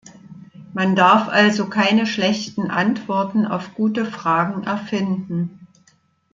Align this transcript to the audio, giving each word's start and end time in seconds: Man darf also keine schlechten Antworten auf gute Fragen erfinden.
Man 0.73 0.95
darf 0.95 1.27
also 1.27 1.67
keine 1.69 2.07
schlechten 2.07 2.71
Antworten 2.71 3.45
auf 3.45 3.75
gute 3.75 4.03
Fragen 4.07 4.63
erfinden. 4.63 5.67